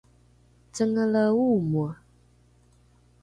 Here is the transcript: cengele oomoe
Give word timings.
cengele 0.73 1.21
oomoe 1.43 1.91